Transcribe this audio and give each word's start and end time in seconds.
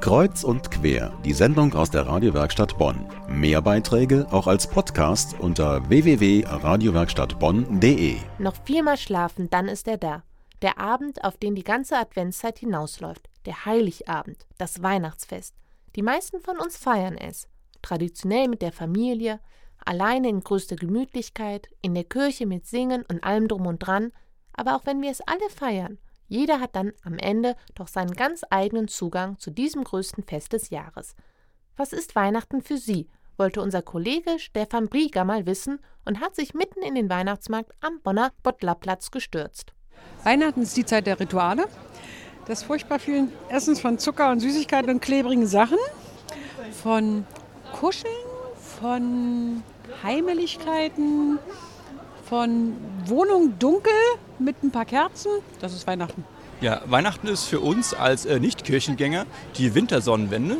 Kreuz 0.00 0.42
und 0.44 0.70
quer, 0.70 1.12
die 1.24 1.32
Sendung 1.32 1.74
aus 1.74 1.90
der 1.90 2.06
Radiowerkstatt 2.06 2.76
Bonn. 2.76 3.06
Mehr 3.28 3.62
Beiträge 3.62 4.26
auch 4.30 4.46
als 4.46 4.66
Podcast 4.66 5.40
unter 5.40 5.88
www.radiowerkstattbonn.de. 5.88 8.16
Noch 8.38 8.56
viermal 8.64 8.98
schlafen, 8.98 9.48
dann 9.48 9.68
ist 9.68 9.88
er 9.88 9.96
da. 9.96 10.22
Der 10.62 10.78
Abend, 10.78 11.24
auf 11.24 11.38
den 11.38 11.54
die 11.54 11.64
ganze 11.64 11.96
Adventszeit 11.96 12.58
hinausläuft. 12.58 13.30
Der 13.46 13.64
Heiligabend, 13.64 14.46
das 14.58 14.82
Weihnachtsfest. 14.82 15.54
Die 15.96 16.02
meisten 16.02 16.40
von 16.40 16.58
uns 16.58 16.76
feiern 16.76 17.16
es. 17.16 17.48
Traditionell 17.80 18.48
mit 18.48 18.60
der 18.62 18.72
Familie, 18.72 19.40
alleine 19.84 20.28
in 20.28 20.40
größter 20.40 20.76
Gemütlichkeit, 20.76 21.68
in 21.82 21.94
der 21.94 22.04
Kirche 22.04 22.46
mit 22.46 22.66
Singen 22.66 23.04
und 23.10 23.24
allem 23.24 23.48
drum 23.48 23.66
und 23.66 23.78
dran. 23.78 24.12
Aber 24.52 24.76
auch 24.76 24.86
wenn 24.86 25.02
wir 25.02 25.10
es 25.10 25.22
alle 25.22 25.50
feiern, 25.50 25.98
jeder 26.28 26.60
hat 26.60 26.76
dann 26.76 26.92
am 27.04 27.18
Ende 27.18 27.56
doch 27.74 27.88
seinen 27.88 28.12
ganz 28.12 28.42
eigenen 28.50 28.88
Zugang 28.88 29.38
zu 29.38 29.50
diesem 29.50 29.84
größten 29.84 30.24
Fest 30.24 30.52
des 30.52 30.70
Jahres. 30.70 31.14
Was 31.76 31.92
ist 31.92 32.14
Weihnachten 32.14 32.62
für 32.62 32.78
Sie? 32.78 33.08
wollte 33.36 33.60
unser 33.60 33.82
Kollege 33.82 34.38
Stefan 34.38 34.88
Brieger 34.88 35.24
mal 35.24 35.44
wissen 35.44 35.80
und 36.04 36.20
hat 36.20 36.36
sich 36.36 36.54
mitten 36.54 36.82
in 36.82 36.94
den 36.94 37.10
Weihnachtsmarkt 37.10 37.72
am 37.80 38.00
Bonner 38.00 38.30
Bottlerplatz 38.44 39.10
gestürzt. 39.10 39.72
Weihnachten 40.22 40.62
ist 40.62 40.76
die 40.76 40.84
Zeit 40.84 41.06
der 41.06 41.18
Rituale, 41.18 41.64
des 42.48 42.62
furchtbar 42.62 42.98
vielen 42.98 43.32
Essens 43.48 43.80
von 43.80 43.98
Zucker 43.98 44.30
und 44.30 44.40
Süßigkeiten 44.40 44.90
und 44.90 45.00
klebrigen 45.00 45.46
Sachen, 45.46 45.78
von 46.82 47.26
Kuscheln, 47.72 48.12
von 48.56 49.62
Heimeligkeiten, 50.02 51.38
von 52.24 52.76
Wohnung 53.06 53.58
dunkel 53.58 53.92
mit 54.54 54.70
ein 54.70 54.70
paar 54.70 54.84
Kerzen. 54.84 55.30
Das 55.60 55.72
ist 55.72 55.86
Weihnachten. 55.86 56.24
Ja, 56.60 56.82
Weihnachten 56.86 57.26
ist 57.26 57.44
für 57.44 57.60
uns 57.60 57.94
als 57.94 58.26
äh, 58.26 58.38
Nicht-Kirchengänger 58.40 59.26
die 59.58 59.74
Wintersonnenwende. 59.74 60.56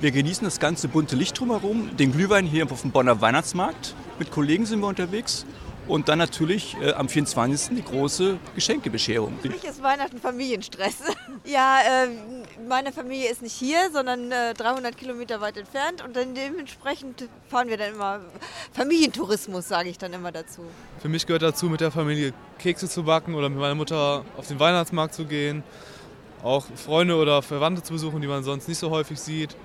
Wir 0.00 0.10
genießen 0.12 0.44
das 0.44 0.60
ganze 0.60 0.88
bunte 0.88 1.16
Licht 1.16 1.38
drumherum, 1.38 1.96
den 1.96 2.12
Glühwein 2.12 2.46
hier 2.46 2.70
auf 2.70 2.82
dem 2.82 2.90
Bonner 2.90 3.20
Weihnachtsmarkt. 3.20 3.94
Mit 4.18 4.30
Kollegen 4.30 4.66
sind 4.66 4.80
wir 4.80 4.86
unterwegs 4.86 5.46
und 5.88 6.08
dann 6.08 6.18
natürlich 6.18 6.76
äh, 6.80 6.92
am 6.92 7.08
24. 7.08 7.76
die 7.76 7.82
große 7.82 8.38
Geschenkebescherung. 8.54 9.38
Für 9.40 9.48
mich 9.48 9.64
ist 9.64 9.82
Weihnachten 9.82 10.18
Familienstress. 10.18 10.96
Ja, 11.44 11.78
äh, 11.80 12.08
meine 12.68 12.92
Familie 12.92 13.30
ist 13.30 13.42
nicht 13.42 13.54
hier, 13.54 13.90
sondern 13.92 14.30
äh, 14.30 14.54
300 14.54 14.96
Kilometer 14.96 15.40
weit 15.40 15.56
entfernt 15.56 16.04
und 16.04 16.14
dann 16.14 16.34
dementsprechend 16.34 17.28
fahren 17.48 17.68
wir 17.68 17.76
dann 17.76 17.94
immer 17.94 18.20
Familientourismus, 18.72 19.68
sage 19.68 19.88
ich 19.88 19.98
dann 19.98 20.12
immer 20.12 20.32
dazu. 20.32 20.62
Für 21.00 21.08
mich 21.08 21.26
gehört 21.26 21.42
dazu, 21.42 21.66
mit 21.66 21.80
der 21.80 21.90
Familie 21.90 22.32
Kekse 22.58 22.88
zu 22.88 23.04
backen 23.04 23.34
oder 23.34 23.48
mit 23.48 23.58
meiner 23.58 23.74
Mutter 23.74 24.24
auf 24.36 24.46
den 24.46 24.60
Weihnachtsmarkt 24.60 25.14
zu 25.14 25.24
gehen, 25.24 25.62
auch 26.42 26.66
Freunde 26.76 27.16
oder 27.16 27.42
Verwandte 27.42 27.82
zu 27.82 27.92
besuchen, 27.92 28.20
die 28.20 28.28
man 28.28 28.44
sonst 28.44 28.68
nicht 28.68 28.78
so 28.78 28.90
häufig 28.90 29.18
sieht. 29.20 29.56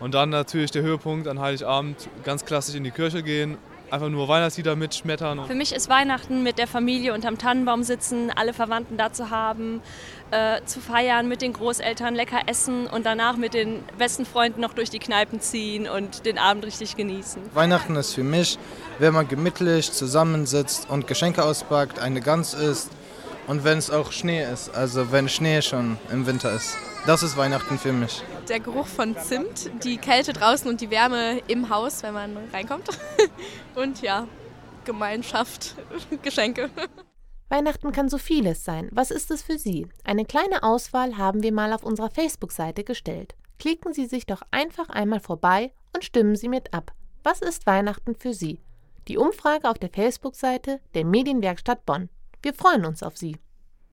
Und 0.00 0.14
dann 0.14 0.30
natürlich 0.30 0.70
der 0.70 0.82
Höhepunkt 0.82 1.28
an 1.28 1.40
Heiligabend, 1.40 2.08
ganz 2.24 2.46
klassisch 2.46 2.74
in 2.74 2.84
die 2.84 2.90
Kirche 2.90 3.22
gehen 3.22 3.58
einfach 3.92 4.08
nur 4.08 4.28
Weihnachtslieder 4.28 4.76
mitschmettern. 4.76 5.44
Für 5.46 5.54
mich 5.54 5.74
ist 5.74 5.88
Weihnachten 5.88 6.42
mit 6.42 6.58
der 6.58 6.66
Familie 6.66 7.14
unterm 7.14 7.38
Tannenbaum 7.38 7.82
sitzen, 7.82 8.30
alle 8.34 8.52
Verwandten 8.52 8.96
da 8.96 9.12
zu 9.12 9.30
haben, 9.30 9.82
äh, 10.30 10.60
zu 10.64 10.80
feiern, 10.80 11.28
mit 11.28 11.42
den 11.42 11.52
Großeltern 11.52 12.14
lecker 12.14 12.40
essen 12.46 12.86
und 12.86 13.06
danach 13.06 13.36
mit 13.36 13.54
den 13.54 13.82
besten 13.98 14.24
Freunden 14.24 14.60
noch 14.60 14.74
durch 14.74 14.90
die 14.90 14.98
Kneipen 14.98 15.40
ziehen 15.40 15.88
und 15.88 16.26
den 16.26 16.38
Abend 16.38 16.64
richtig 16.64 16.96
genießen. 16.96 17.42
Weihnachten 17.54 17.96
ist 17.96 18.14
für 18.14 18.22
mich, 18.22 18.58
wenn 18.98 19.12
man 19.12 19.28
gemütlich 19.28 19.92
zusammensitzt 19.92 20.88
und 20.88 21.06
Geschenke 21.06 21.44
auspackt, 21.44 21.98
eine 21.98 22.20
Gans 22.20 22.54
isst 22.54 22.90
und 23.46 23.64
wenn 23.64 23.78
es 23.78 23.90
auch 23.90 24.12
Schnee 24.12 24.44
ist, 24.44 24.74
also 24.74 25.12
wenn 25.12 25.28
Schnee 25.28 25.62
schon 25.62 25.98
im 26.12 26.26
Winter 26.26 26.52
ist. 26.52 26.76
Das 27.06 27.22
ist 27.22 27.36
Weihnachten 27.36 27.78
für 27.78 27.92
mich. 27.92 28.22
Der 28.48 28.60
Geruch 28.60 28.86
von 28.86 29.16
Zimt, 29.16 29.70
die 29.84 29.96
Kälte 29.96 30.34
draußen 30.34 30.68
und 30.68 30.80
die 30.80 30.90
Wärme 30.90 31.38
im 31.48 31.70
Haus, 31.70 32.02
wenn 32.02 32.12
man 32.12 32.36
reinkommt. 32.52 32.88
Und 33.74 34.02
ja, 34.02 34.28
Gemeinschaft, 34.84 35.76
Geschenke. 36.22 36.68
Weihnachten 37.48 37.92
kann 37.92 38.08
so 38.08 38.18
vieles 38.18 38.64
sein. 38.64 38.88
Was 38.92 39.10
ist 39.10 39.30
es 39.30 39.42
für 39.42 39.58
Sie? 39.58 39.88
Eine 40.04 40.24
kleine 40.24 40.62
Auswahl 40.62 41.16
haben 41.16 41.42
wir 41.42 41.52
mal 41.52 41.72
auf 41.72 41.84
unserer 41.84 42.10
Facebook-Seite 42.10 42.84
gestellt. 42.84 43.34
Klicken 43.58 43.92
Sie 43.92 44.06
sich 44.06 44.26
doch 44.26 44.42
einfach 44.50 44.88
einmal 44.88 45.20
vorbei 45.20 45.72
und 45.94 46.04
stimmen 46.04 46.36
Sie 46.36 46.48
mit 46.48 46.74
ab. 46.74 46.92
Was 47.22 47.40
ist 47.40 47.66
Weihnachten 47.66 48.14
für 48.14 48.34
Sie? 48.34 48.60
Die 49.08 49.16
Umfrage 49.16 49.68
auf 49.68 49.78
der 49.78 49.90
Facebook-Seite 49.90 50.80
der 50.94 51.04
Medienwerkstatt 51.04 51.86
Bonn. 51.86 52.10
Wir 52.42 52.54
freuen 52.54 52.84
uns 52.84 53.02
auf 53.02 53.16
Sie. 53.16 53.36